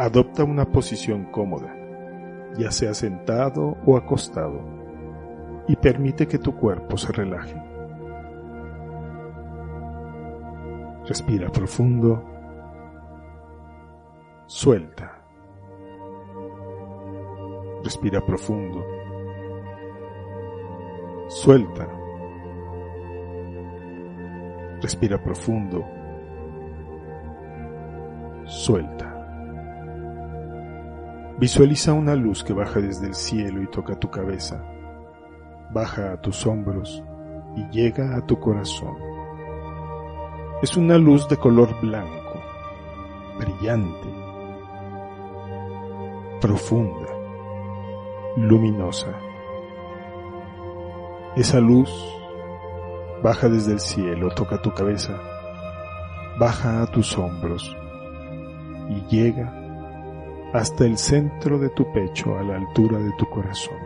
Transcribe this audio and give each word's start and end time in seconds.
Adopta 0.00 0.44
una 0.44 0.64
posición 0.64 1.24
cómoda, 1.24 1.74
ya 2.56 2.70
sea 2.70 2.94
sentado 2.94 3.76
o 3.84 3.96
acostado, 3.96 4.60
y 5.66 5.74
permite 5.74 6.28
que 6.28 6.38
tu 6.38 6.54
cuerpo 6.54 6.96
se 6.96 7.10
relaje. 7.10 7.60
Respira 11.04 11.50
profundo. 11.50 12.24
Suelta. 14.46 15.20
Respira 17.82 18.24
profundo. 18.24 18.84
Suelta. 21.26 21.88
Respira 24.80 25.20
profundo. 25.20 25.84
Suelta. 28.44 29.17
Visualiza 31.38 31.92
una 31.92 32.16
luz 32.16 32.42
que 32.42 32.52
baja 32.52 32.80
desde 32.80 33.06
el 33.06 33.14
cielo 33.14 33.62
y 33.62 33.68
toca 33.68 33.94
tu 33.94 34.10
cabeza, 34.10 34.60
baja 35.72 36.14
a 36.14 36.20
tus 36.20 36.44
hombros 36.44 37.00
y 37.54 37.62
llega 37.70 38.16
a 38.16 38.26
tu 38.26 38.40
corazón. 38.40 38.96
Es 40.62 40.76
una 40.76 40.98
luz 40.98 41.28
de 41.28 41.36
color 41.36 41.80
blanco, 41.80 42.42
brillante, 43.38 44.08
profunda, 46.40 47.06
luminosa. 48.36 49.14
Esa 51.36 51.60
luz 51.60 51.88
baja 53.22 53.48
desde 53.48 53.74
el 53.74 53.80
cielo, 53.80 54.30
toca 54.30 54.60
tu 54.60 54.74
cabeza, 54.74 55.16
baja 56.36 56.82
a 56.82 56.86
tus 56.88 57.16
hombros 57.16 57.76
y 58.88 59.02
llega 59.06 59.57
hasta 60.52 60.84
el 60.84 60.96
centro 60.96 61.58
de 61.58 61.68
tu 61.70 61.90
pecho 61.92 62.36
a 62.38 62.42
la 62.42 62.56
altura 62.56 62.98
de 62.98 63.12
tu 63.12 63.26
corazón. 63.26 63.76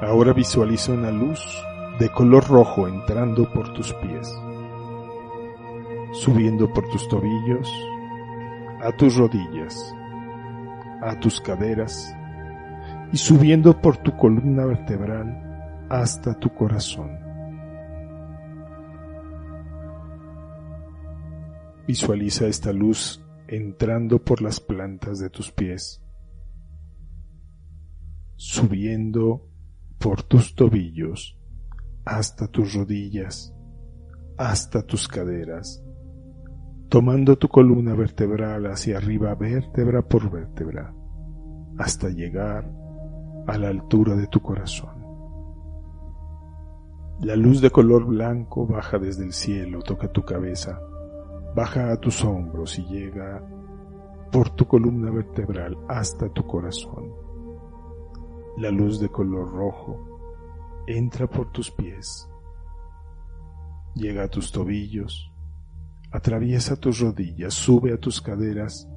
Ahora 0.00 0.32
visualiza 0.32 0.92
una 0.92 1.10
luz 1.10 1.40
de 1.98 2.08
color 2.08 2.48
rojo 2.48 2.88
entrando 2.88 3.50
por 3.52 3.72
tus 3.74 3.92
pies, 3.94 4.28
subiendo 6.12 6.72
por 6.72 6.88
tus 6.88 7.06
tobillos, 7.08 7.70
a 8.82 8.90
tus 8.92 9.16
rodillas, 9.16 9.94
a 11.02 11.20
tus 11.20 11.40
caderas 11.42 12.14
y 13.12 13.18
subiendo 13.18 13.78
por 13.78 13.98
tu 13.98 14.16
columna 14.16 14.64
vertebral 14.64 15.86
hasta 15.90 16.32
tu 16.34 16.48
corazón. 16.54 17.29
Visualiza 21.90 22.46
esta 22.46 22.72
luz 22.72 23.20
entrando 23.48 24.22
por 24.22 24.42
las 24.42 24.60
plantas 24.60 25.18
de 25.18 25.28
tus 25.28 25.50
pies, 25.50 26.00
subiendo 28.36 29.48
por 29.98 30.22
tus 30.22 30.54
tobillos 30.54 31.36
hasta 32.04 32.46
tus 32.46 32.74
rodillas, 32.74 33.52
hasta 34.38 34.82
tus 34.86 35.08
caderas, 35.08 35.82
tomando 36.88 37.36
tu 37.36 37.48
columna 37.48 37.94
vertebral 37.94 38.66
hacia 38.66 38.98
arriba 38.98 39.34
vértebra 39.34 40.00
por 40.00 40.30
vértebra, 40.30 40.94
hasta 41.76 42.08
llegar 42.08 42.70
a 43.48 43.58
la 43.58 43.66
altura 43.66 44.14
de 44.14 44.28
tu 44.28 44.38
corazón. 44.38 44.94
La 47.18 47.34
luz 47.34 47.60
de 47.60 47.70
color 47.70 48.04
blanco 48.04 48.64
baja 48.64 49.00
desde 49.00 49.24
el 49.24 49.32
cielo, 49.32 49.82
toca 49.82 50.06
tu 50.06 50.24
cabeza, 50.24 50.80
baja 51.54 51.92
a 51.92 51.96
tus 51.96 52.24
hombros 52.24 52.78
y 52.78 52.84
llega 52.84 53.42
por 54.30 54.50
tu 54.50 54.66
columna 54.66 55.10
vertebral 55.10 55.76
hasta 55.88 56.28
tu 56.28 56.46
corazón. 56.46 57.12
La 58.58 58.70
luz 58.70 59.00
de 59.00 59.08
color 59.08 59.50
rojo 59.50 60.84
entra 60.86 61.26
por 61.26 61.50
tus 61.50 61.70
pies, 61.70 62.28
llega 63.94 64.24
a 64.24 64.28
tus 64.28 64.52
tobillos, 64.52 65.32
atraviesa 66.10 66.76
tus 66.76 67.00
rodillas, 67.00 67.54
sube 67.54 67.92
a 67.92 67.98
tus 67.98 68.20
caderas, 68.20 68.88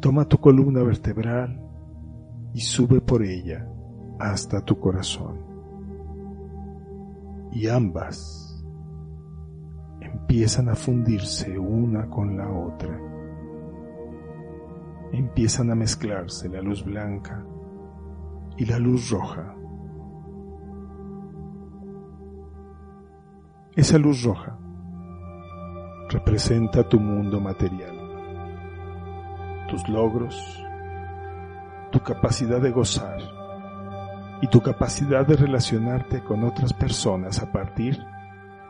toma 0.00 0.26
tu 0.26 0.38
columna 0.38 0.82
vertebral 0.82 1.60
y 2.54 2.60
sube 2.60 3.00
por 3.00 3.22
ella 3.22 3.68
hasta 4.18 4.64
tu 4.64 4.78
corazón. 4.78 5.38
Y 7.52 7.66
ambas 7.66 8.49
empiezan 10.30 10.68
a 10.68 10.76
fundirse 10.76 11.58
una 11.58 12.08
con 12.08 12.36
la 12.36 12.48
otra. 12.48 12.96
Empiezan 15.10 15.72
a 15.72 15.74
mezclarse 15.74 16.48
la 16.48 16.62
luz 16.62 16.84
blanca 16.84 17.44
y 18.56 18.64
la 18.64 18.78
luz 18.78 19.10
roja. 19.10 19.56
Esa 23.74 23.98
luz 23.98 24.22
roja 24.22 24.56
representa 26.10 26.88
tu 26.88 27.00
mundo 27.00 27.40
material, 27.40 27.96
tus 29.68 29.88
logros, 29.88 30.64
tu 31.90 31.98
capacidad 32.04 32.60
de 32.60 32.70
gozar 32.70 33.18
y 34.42 34.46
tu 34.46 34.60
capacidad 34.60 35.26
de 35.26 35.34
relacionarte 35.34 36.22
con 36.22 36.44
otras 36.44 36.72
personas 36.72 37.42
a 37.42 37.50
partir 37.50 37.98
de 37.98 38.19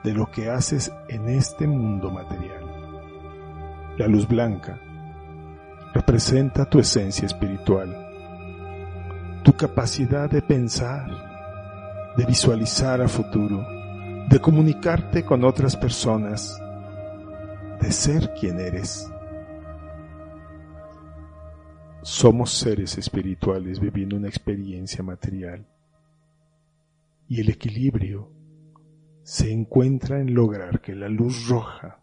lo 0.04 0.30
que 0.30 0.48
haces 0.50 0.92
en 1.08 1.28
este 1.28 1.66
mundo 1.66 2.10
material. 2.10 2.64
La 3.98 4.06
luz 4.06 4.26
blanca 4.26 4.78
representa 5.92 6.64
tu 6.64 6.78
esencia 6.78 7.26
espiritual, 7.26 7.94
tu 9.42 9.52
capacidad 9.52 10.30
de 10.30 10.40
pensar, 10.40 12.14
de 12.16 12.24
visualizar 12.24 13.00
a 13.02 13.08
futuro, 13.08 13.66
de 14.28 14.40
comunicarte 14.40 15.24
con 15.24 15.44
otras 15.44 15.76
personas, 15.76 16.58
de 17.80 17.92
ser 17.92 18.32
quien 18.34 18.58
eres. 18.58 19.10
Somos 22.02 22.52
seres 22.52 22.96
espirituales 22.96 23.78
viviendo 23.78 24.16
una 24.16 24.28
experiencia 24.28 25.02
material 25.02 25.66
y 27.28 27.40
el 27.40 27.50
equilibrio 27.50 28.39
se 29.22 29.52
encuentra 29.52 30.20
en 30.20 30.34
lograr 30.34 30.80
que 30.80 30.94
la 30.94 31.08
luz 31.08 31.48
roja 31.48 32.00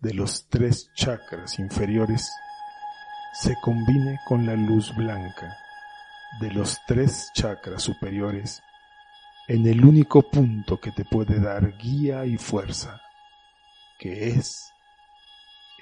de 0.00 0.14
los 0.14 0.48
tres 0.48 0.90
chakras 0.94 1.58
inferiores 1.58 2.30
se 3.34 3.54
combine 3.62 4.18
con 4.26 4.46
la 4.46 4.54
luz 4.54 4.94
blanca 4.96 5.56
de 6.40 6.50
los 6.52 6.78
tres 6.86 7.30
chakras 7.34 7.82
superiores 7.82 8.62
en 9.48 9.66
el 9.66 9.84
único 9.84 10.22
punto 10.22 10.78
que 10.78 10.92
te 10.92 11.04
puede 11.04 11.40
dar 11.40 11.76
guía 11.78 12.26
y 12.26 12.36
fuerza, 12.36 13.00
que 13.98 14.28
es 14.28 14.72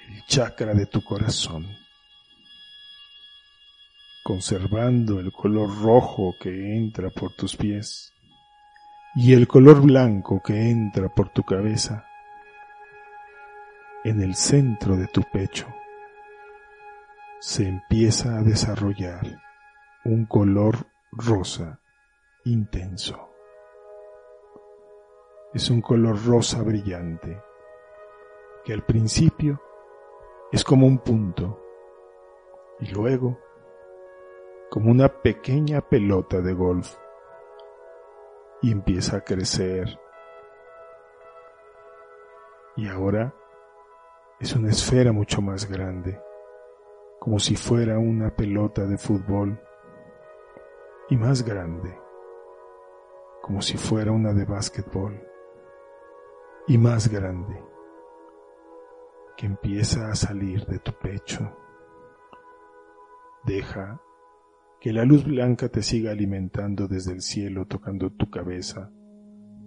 el 0.07 0.25
chakra 0.25 0.73
de 0.73 0.85
tu 0.85 1.03
corazón. 1.03 1.67
Conservando 4.23 5.19
el 5.19 5.31
color 5.31 5.69
rojo 5.81 6.35
que 6.39 6.75
entra 6.75 7.09
por 7.09 7.33
tus 7.33 7.55
pies 7.55 8.13
y 9.19 9.33
el 9.33 9.47
color 9.47 9.81
blanco 9.81 10.43
que 10.43 10.69
entra 10.69 11.09
por 11.09 11.29
tu 11.29 11.41
cabeza, 11.41 12.05
en 14.03 14.21
el 14.21 14.35
centro 14.35 14.95
de 14.95 15.07
tu 15.07 15.23
pecho 15.23 15.65
se 17.39 17.67
empieza 17.67 18.37
a 18.37 18.43
desarrollar 18.43 19.41
un 20.05 20.27
color 20.27 20.85
rosa 21.11 21.79
intenso. 22.45 23.31
Es 25.51 25.71
un 25.71 25.81
color 25.81 26.23
rosa 26.23 26.61
brillante 26.61 27.41
que 28.63 28.71
al 28.71 28.85
principio 28.85 29.59
es 30.51 30.63
como 30.63 30.85
un 30.85 30.99
punto 30.99 31.59
y 32.79 32.91
luego 32.91 33.39
como 34.69 34.91
una 34.91 35.09
pequeña 35.09 35.81
pelota 35.81 36.39
de 36.39 36.53
golf 36.53 36.95
y 38.61 38.71
empieza 38.71 39.17
a 39.17 39.21
crecer. 39.21 39.99
Y 42.75 42.87
ahora 42.87 43.33
es 44.39 44.55
una 44.55 44.69
esfera 44.69 45.11
mucho 45.11 45.41
más 45.41 45.69
grande, 45.69 46.21
como 47.19 47.39
si 47.39 47.55
fuera 47.55 47.97
una 47.97 48.35
pelota 48.35 48.85
de 48.85 48.97
fútbol 48.97 49.59
y 51.09 51.17
más 51.17 51.43
grande, 51.43 51.97
como 53.41 53.61
si 53.61 53.77
fuera 53.77 54.11
una 54.11 54.33
de 54.33 54.45
básquetbol 54.45 55.19
y 56.67 56.77
más 56.77 57.07
grande, 57.07 57.63
que 59.35 59.45
empieza 59.45 60.09
a 60.09 60.15
salir 60.15 60.65
de 60.65 60.79
tu 60.79 60.91
pecho. 60.93 61.51
Deja 63.43 64.01
que 64.79 64.93
la 64.93 65.05
luz 65.05 65.25
blanca 65.25 65.69
te 65.69 65.81
siga 65.81 66.11
alimentando 66.11 66.87
desde 66.87 67.13
el 67.13 67.21
cielo, 67.21 67.65
tocando 67.65 68.11
tu 68.11 68.29
cabeza, 68.29 68.91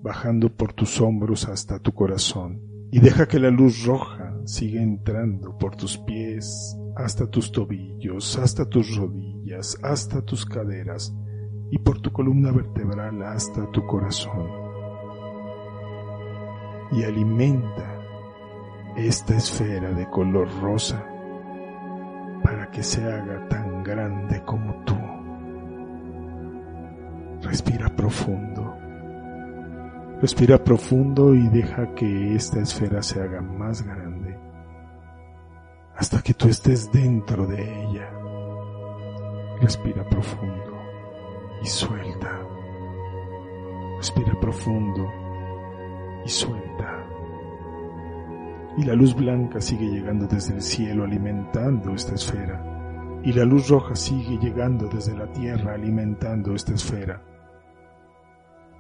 bajando 0.02 0.54
por 0.54 0.72
tus 0.72 1.00
hombros 1.00 1.48
hasta 1.48 1.78
tu 1.78 1.92
corazón. 1.92 2.60
Y 2.92 3.00
deja 3.00 3.26
que 3.28 3.38
la 3.38 3.50
luz 3.50 3.84
roja 3.84 4.36
sigue 4.44 4.82
entrando 4.82 5.56
por 5.58 5.76
tus 5.76 5.98
pies 5.98 6.76
hasta 6.96 7.28
tus 7.28 7.52
tobillos, 7.52 8.38
hasta 8.38 8.68
tus 8.68 8.96
rodillas, 8.96 9.78
hasta 9.82 10.22
tus 10.22 10.44
caderas 10.44 11.14
y 11.70 11.78
por 11.78 12.00
tu 12.00 12.12
columna 12.12 12.50
vertebral 12.52 13.22
hasta 13.22 13.70
tu 13.70 13.86
corazón. 13.86 14.48
Y 16.92 17.04
alimenta 17.04 18.00
esta 18.96 19.36
esfera 19.36 19.92
de 19.92 20.08
color 20.10 20.48
rosa 20.60 21.04
para 22.42 22.70
que 22.70 22.82
se 22.82 23.04
haga 23.04 23.48
tan 23.48 23.69
grande 23.82 24.42
como 24.44 24.74
tú. 24.84 24.96
Respira 27.42 27.88
profundo. 27.88 28.76
Respira 30.20 30.62
profundo 30.62 31.34
y 31.34 31.48
deja 31.48 31.94
que 31.94 32.34
esta 32.34 32.60
esfera 32.60 33.02
se 33.02 33.22
haga 33.22 33.40
más 33.40 33.82
grande 33.82 34.50
hasta 36.00 36.22
que 36.22 36.32
tú 36.32 36.48
estés 36.48 36.90
dentro 36.90 37.46
de 37.46 37.60
ella. 37.60 38.10
Respira 39.60 40.02
profundo 40.08 40.78
y 41.62 41.66
suelta. 41.66 42.40
Respira 43.98 44.32
profundo 44.40 45.06
y 46.24 46.28
suelta. 46.30 47.06
Y 48.78 48.84
la 48.84 48.94
luz 48.94 49.14
blanca 49.14 49.60
sigue 49.60 49.90
llegando 49.90 50.26
desde 50.26 50.54
el 50.54 50.62
cielo 50.62 51.04
alimentando 51.04 51.92
esta 51.94 52.14
esfera. 52.14 52.79
Y 53.22 53.32
la 53.32 53.44
luz 53.44 53.68
roja 53.68 53.94
sigue 53.94 54.38
llegando 54.38 54.88
desde 54.88 55.16
la 55.16 55.30
tierra 55.32 55.74
alimentando 55.74 56.54
esta 56.54 56.72
esfera. 56.72 57.22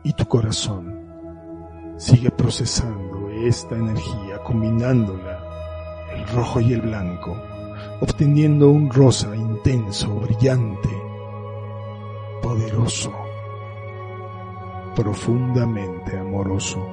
Y 0.02 0.12
tu 0.14 0.26
corazón 0.26 1.10
sigue 1.98 2.30
procesando 2.30 3.28
esta 3.28 3.76
energía, 3.76 4.38
combinándola, 4.42 6.08
el 6.14 6.26
rojo 6.28 6.60
y 6.60 6.72
el 6.72 6.80
blanco, 6.80 7.36
obteniendo 8.00 8.70
un 8.70 8.90
rosa 8.90 9.36
intenso, 9.36 10.14
brillante, 10.20 10.88
poderoso, 12.42 13.12
profundamente 14.96 16.18
amoroso, 16.18 16.86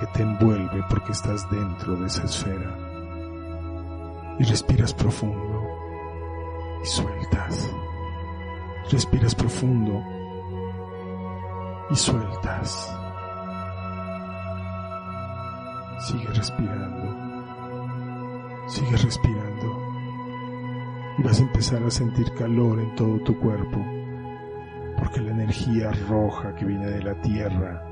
que 0.00 0.06
te 0.14 0.22
envuelve 0.22 0.82
porque 0.88 1.12
estás 1.12 1.48
dentro 1.50 1.96
de 1.96 2.06
esa 2.06 2.24
esfera. 2.24 2.85
Y 4.38 4.44
respiras 4.44 4.92
profundo 4.92 5.62
y 6.82 6.86
sueltas. 6.86 7.70
Respiras 8.90 9.34
profundo 9.34 10.02
y 11.90 11.96
sueltas. 11.96 12.96
Sigue 16.00 16.26
respirando. 16.26 17.16
Sigue 18.68 18.96
respirando. 18.96 19.82
Y 21.18 21.22
vas 21.22 21.40
a 21.40 21.42
empezar 21.42 21.82
a 21.82 21.90
sentir 21.90 22.30
calor 22.34 22.78
en 22.78 22.94
todo 22.94 23.18
tu 23.20 23.38
cuerpo. 23.38 23.84
Porque 24.98 25.20
la 25.20 25.30
energía 25.32 25.90
roja 26.08 26.54
que 26.54 26.64
viene 26.64 26.86
de 26.86 27.02
la 27.02 27.20
tierra 27.22 27.82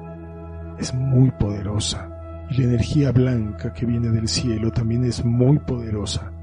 es 0.79 0.93
muy 0.95 1.31
poderosa. 1.33 2.09
Y 2.51 2.59
la 2.59 2.65
energía 2.65 3.11
blanca 3.13 3.73
que 3.73 3.87
viene 3.87 4.11
del 4.11 4.29
cielo 4.29 4.71
también 4.71 5.05
es 5.05 5.25
muy 5.25 5.59
poderosa. 5.59 6.34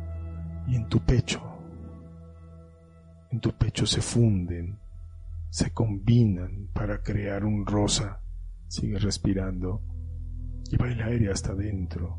Y 0.68 0.76
en 0.76 0.88
tu 0.88 1.00
pecho, 1.00 1.42
en 3.32 3.40
tu 3.40 3.52
pecho 3.52 3.86
se 3.86 4.02
funden 4.02 4.80
se 5.52 5.72
combinan 5.72 6.70
para 6.72 7.04
crear 7.04 7.44
un 7.44 7.66
rosa. 7.66 8.22
Sigue 8.70 8.98
respirando. 8.98 9.82
Lleva 10.70 10.90
el 10.90 11.02
aire 11.02 11.30
hasta 11.30 11.52
adentro. 11.52 12.18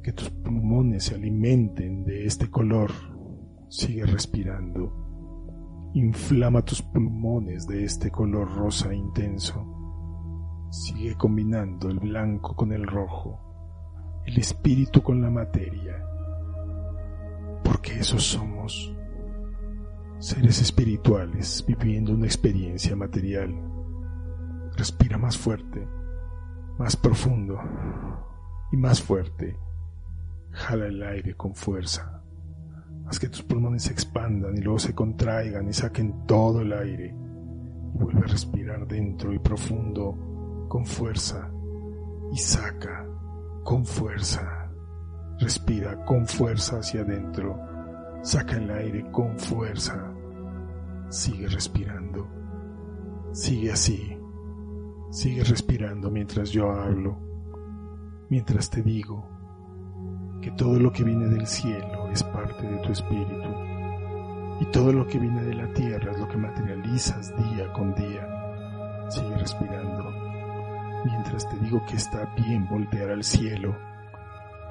Que 0.00 0.12
tus 0.12 0.30
pulmones 0.30 1.02
se 1.04 1.16
alimenten 1.16 2.04
de 2.04 2.24
este 2.24 2.48
color. 2.48 2.92
Sigue 3.68 4.06
respirando. 4.06 5.90
Inflama 5.94 6.64
tus 6.64 6.82
pulmones 6.82 7.66
de 7.66 7.82
este 7.82 8.12
color 8.12 8.48
rosa 8.54 8.94
intenso. 8.94 10.68
Sigue 10.70 11.16
combinando 11.16 11.90
el 11.90 11.98
blanco 11.98 12.54
con 12.54 12.72
el 12.72 12.86
rojo, 12.86 14.22
el 14.24 14.38
espíritu 14.38 15.02
con 15.02 15.20
la 15.20 15.30
materia. 15.30 15.96
Porque 17.86 18.00
esos 18.00 18.24
somos 18.24 18.92
seres 20.18 20.60
espirituales 20.60 21.64
viviendo 21.68 22.14
una 22.14 22.26
experiencia 22.26 22.96
material. 22.96 23.54
Respira 24.76 25.18
más 25.18 25.38
fuerte, 25.38 25.86
más 26.80 26.96
profundo 26.96 27.60
y 28.72 28.76
más 28.76 29.00
fuerte. 29.00 29.56
Jala 30.50 30.86
el 30.86 31.00
aire 31.00 31.36
con 31.36 31.54
fuerza. 31.54 32.24
Haz 33.06 33.20
que 33.20 33.28
tus 33.28 33.44
pulmones 33.44 33.84
se 33.84 33.92
expandan 33.92 34.56
y 34.56 34.62
luego 34.62 34.80
se 34.80 34.92
contraigan 34.92 35.68
y 35.68 35.72
saquen 35.72 36.26
todo 36.26 36.62
el 36.62 36.72
aire. 36.72 37.14
Vuelve 37.14 38.24
a 38.24 38.32
respirar 38.32 38.84
dentro 38.88 39.32
y 39.32 39.38
profundo 39.38 40.66
con 40.68 40.84
fuerza. 40.84 41.48
Y 42.32 42.36
saca 42.36 43.06
con 43.62 43.86
fuerza. 43.86 44.72
Respira 45.38 46.04
con 46.04 46.26
fuerza 46.26 46.78
hacia 46.78 47.02
adentro 47.02 47.75
Saca 48.26 48.56
el 48.56 48.68
aire 48.68 49.08
con 49.12 49.38
fuerza. 49.38 50.12
Sigue 51.10 51.46
respirando. 51.46 52.26
Sigue 53.30 53.70
así. 53.70 54.18
Sigue 55.12 55.44
respirando 55.44 56.10
mientras 56.10 56.50
yo 56.50 56.72
hablo. 56.72 57.16
Mientras 58.28 58.68
te 58.68 58.82
digo 58.82 59.28
que 60.42 60.50
todo 60.50 60.80
lo 60.80 60.90
que 60.90 61.04
viene 61.04 61.26
del 61.28 61.46
cielo 61.46 62.10
es 62.10 62.24
parte 62.24 62.66
de 62.66 62.78
tu 62.78 62.90
espíritu. 62.90 63.48
Y 64.60 64.64
todo 64.72 64.92
lo 64.92 65.06
que 65.06 65.20
viene 65.20 65.44
de 65.44 65.54
la 65.54 65.72
tierra 65.72 66.10
es 66.10 66.18
lo 66.18 66.26
que 66.26 66.36
materializas 66.36 67.32
día 67.36 67.72
con 67.74 67.94
día. 67.94 69.06
Sigue 69.08 69.38
respirando. 69.38 70.12
Mientras 71.04 71.48
te 71.48 71.56
digo 71.58 71.80
que 71.86 71.94
está 71.94 72.24
bien 72.34 72.66
voltear 72.68 73.10
al 73.10 73.22
cielo 73.22 73.76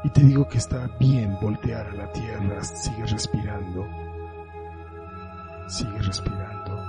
y 0.06 0.10
te 0.12 0.22
digo 0.22 0.48
que 0.48 0.60
está 0.60 0.88
bien 1.00 1.36
voltear 1.42 1.88
a 1.88 1.94
la 1.94 2.12
tierra, 2.12 2.64
sigue 2.64 3.08
respirando, 3.08 3.88
sigue 5.68 5.98
respirando. 5.98 6.80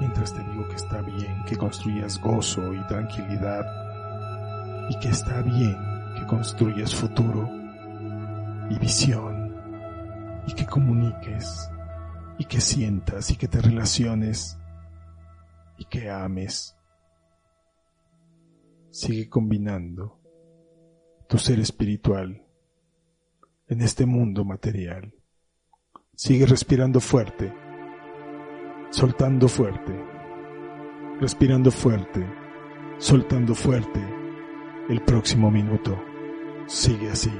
Mientras 0.00 0.34
te 0.34 0.44
digo 0.44 0.68
que 0.68 0.76
está 0.76 1.00
bien 1.00 1.42
que 1.46 1.56
construyas 1.56 2.20
gozo 2.20 2.74
y 2.74 2.86
tranquilidad. 2.88 3.64
Y 4.90 4.98
que 4.98 5.08
está 5.08 5.40
bien 5.40 5.78
que 6.14 6.26
construyas 6.26 6.94
futuro 6.94 7.48
y 8.68 8.78
visión. 8.78 9.56
Y 10.46 10.52
que 10.52 10.66
comuniques 10.66 11.70
y 12.36 12.44
que 12.44 12.60
sientas 12.60 13.30
y 13.30 13.36
que 13.36 13.48
te 13.48 13.62
relaciones 13.62 14.58
y 15.78 15.86
que 15.86 16.10
ames. 16.10 16.76
Sigue 18.90 19.30
combinando 19.30 20.19
tu 21.30 21.38
ser 21.38 21.60
espiritual 21.60 22.42
en 23.68 23.82
este 23.82 24.04
mundo 24.04 24.44
material. 24.44 25.14
Sigue 26.16 26.44
respirando 26.44 26.98
fuerte, 26.98 27.54
soltando 28.90 29.46
fuerte, 29.46 29.92
respirando 31.20 31.70
fuerte, 31.70 32.26
soltando 32.98 33.54
fuerte. 33.54 34.00
El 34.88 35.02
próximo 35.02 35.52
minuto 35.52 36.02
sigue 36.66 37.10
así. 37.10 37.30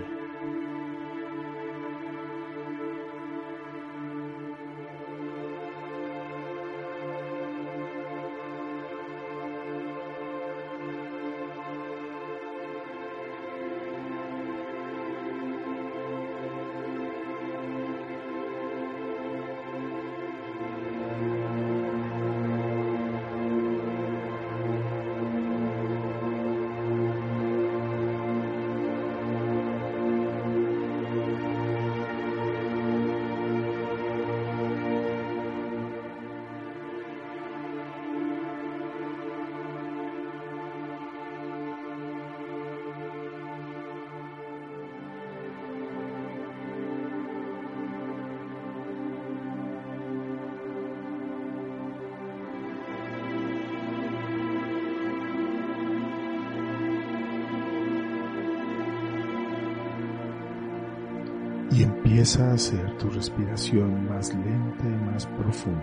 Empieza 61.82 62.50
a 62.50 62.54
hacer 62.54 62.96
tu 62.98 63.08
respiración 63.10 64.08
más 64.08 64.34
lenta 64.34 64.84
y 64.84 65.10
más 65.10 65.26
profunda. 65.26 65.80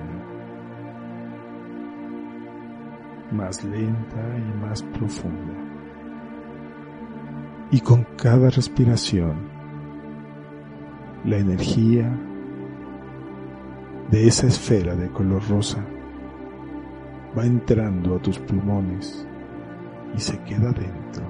Más 3.31 3.63
lenta 3.63 4.37
y 4.37 4.59
más 4.59 4.83
profunda. 4.83 5.53
Y 7.71 7.79
con 7.81 8.05
cada 8.15 8.49
respiración, 8.49 9.35
la 11.25 11.37
energía 11.37 12.09
de 14.11 14.27
esa 14.27 14.47
esfera 14.47 14.95
de 14.95 15.09
color 15.09 15.41
rosa 15.49 15.85
va 17.37 17.45
entrando 17.45 18.15
a 18.15 18.19
tus 18.19 18.39
pulmones 18.39 19.27
y 20.15 20.19
se 20.19 20.41
queda 20.43 20.71
dentro. 20.71 21.25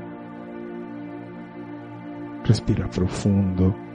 Respira 2.46 2.90
profundo 2.90 3.87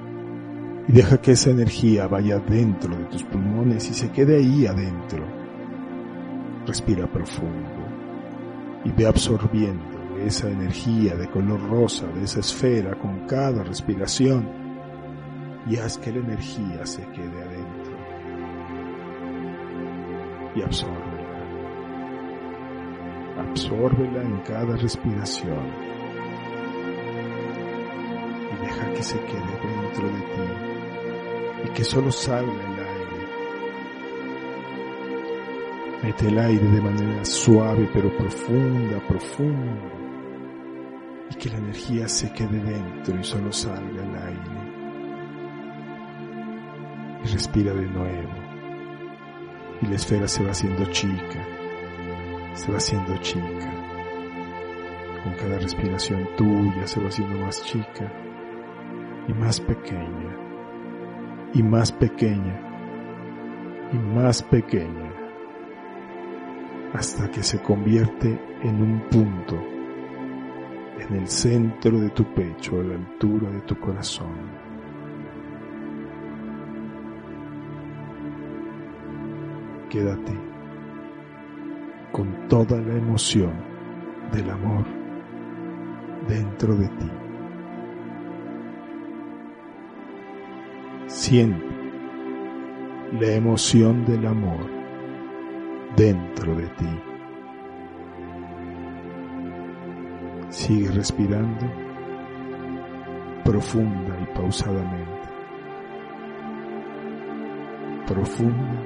y 0.89 0.93
deja 0.93 1.21
que 1.21 1.33
esa 1.33 1.51
energía 1.51 2.07
vaya 2.09 2.39
dentro 2.39 2.97
de 2.97 3.05
tus 3.05 3.23
pulmones 3.25 3.89
y 3.91 3.95
se 3.95 4.11
quede 4.11 4.37
ahí 4.37 4.67
adentro. 4.67 5.25
Respira 6.67 7.07
profundo 7.07 7.87
y 8.85 8.91
ve 8.91 9.07
absorbiendo 9.07 10.19
esa 10.25 10.49
energía 10.51 11.17
de 11.17 11.29
color 11.29 11.61
rosa 11.69 12.07
de 12.07 12.25
esa 12.25 12.41
esfera 12.41 12.97
con 12.97 13.27
cada 13.27 13.63
respiración 13.63 14.49
y 15.69 15.77
haz 15.77 15.99
que 15.99 16.13
la 16.13 16.19
energía 16.19 16.85
se 16.85 17.03
quede 17.09 17.43
adentro 17.43 17.97
y 20.55 20.63
absórbela. 20.63 21.23
Absórbela 23.39 24.23
en 24.23 24.41
cada 24.41 24.77
respiración 24.77 25.67
y 28.53 28.65
deja 28.65 28.93
que 28.93 29.03
se 29.03 29.19
quede 29.21 29.83
dentro 29.83 30.07
de 30.09 30.21
ti 30.21 30.72
que 31.75 31.85
solo 31.85 32.11
salga 32.11 32.53
el 32.53 32.79
aire. 32.79 33.29
Mete 36.03 36.29
el 36.29 36.39
aire 36.39 36.69
de 36.69 36.81
manera 36.81 37.25
suave 37.25 37.89
pero 37.93 38.15
profunda, 38.17 38.99
profunda, 39.07 39.91
y 41.31 41.35
que 41.37 41.49
la 41.49 41.59
energía 41.59 42.09
se 42.09 42.33
quede 42.33 42.61
dentro 42.61 43.19
y 43.19 43.25
solo 43.25 43.53
salga 43.53 44.03
el 44.03 44.15
aire. 44.17 44.63
Y 47.25 47.29
respira 47.29 47.73
de 47.73 47.87
nuevo. 47.87 48.33
Y 49.81 49.87
la 49.87 49.95
esfera 49.95 50.29
se 50.29 50.45
va 50.45 50.51
haciendo 50.51 50.85
chica, 50.87 51.47
se 52.55 52.71
va 52.71 52.79
haciendo 52.79 53.17
chica. 53.19 53.73
Con 55.25 55.35
cada 55.35 55.59
respiración 55.59 56.29
tuya 56.37 56.87
se 56.87 57.01
va 57.01 57.09
haciendo 57.09 57.39
más 57.39 57.63
chica 57.65 58.13
y 59.29 59.33
más 59.35 59.61
pequeña 59.61 60.52
y 61.55 61.63
más 61.63 61.93
pequeña 61.93 62.59
y 63.93 63.97
más 63.97 64.43
pequeña 64.43 65.13
hasta 66.95 67.31
que 67.31 67.43
se 67.43 67.61
convierte 67.61 68.39
en 68.63 68.83
un 68.83 69.01
punto 69.11 69.59
en 70.99 71.17
el 71.17 71.29
centro 71.29 71.99
de 71.99 72.11
tu 72.11 72.25
pecho, 72.35 72.81
a 72.81 72.85
la 72.85 72.95
altura 72.95 73.51
de 73.51 73.61
tu 73.63 73.79
corazón. 73.79 74.33
Quédate 79.89 80.33
con 82.13 82.49
toda 82.49 82.81
la 82.81 82.95
emoción 82.95 83.53
del 84.33 84.51
amor 84.51 84.85
dentro 86.29 86.75
de 86.77 86.89
ti. 86.89 87.22
Siente 91.23 91.65
la 93.13 93.29
emoción 93.29 94.05
del 94.05 94.27
amor 94.27 94.69
dentro 95.97 96.53
de 96.57 96.67
ti. 96.67 97.01
Sigue 100.49 100.91
respirando 100.91 101.65
profunda 103.45 104.19
y 104.21 104.37
pausadamente. 104.37 105.29
Profunda 108.09 108.83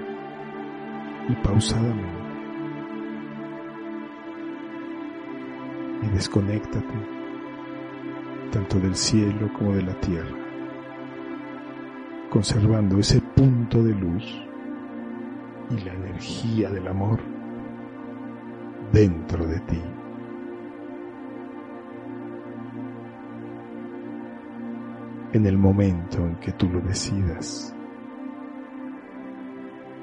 y 1.31 1.35
pausadamente. 1.37 2.21
Y 6.03 6.09
desconéctate 6.11 6.95
tanto 8.53 8.79
del 8.79 8.95
cielo 8.95 9.51
como 9.55 9.75
de 9.75 9.83
la 9.85 9.99
tierra 10.01 10.46
conservando 12.37 12.99
ese 12.99 13.19
punto 13.35 13.83
de 13.83 13.95
luz 13.95 14.23
y 15.71 15.81
la 15.83 15.95
energía 15.95 16.69
del 16.69 16.87
amor 16.87 17.19
dentro 18.93 19.47
de 19.47 19.59
ti. 19.61 19.81
En 25.33 25.47
el 25.47 25.57
momento 25.57 26.27
en 26.27 26.37
que 26.37 26.53
tú 26.53 26.69
lo 26.69 26.83
decidas, 26.83 27.75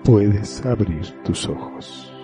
puedes 0.04 0.66
abrir 0.66 1.06
tus 1.24 1.48
ojos. 1.48 2.23